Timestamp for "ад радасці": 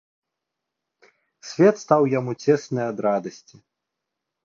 2.91-3.55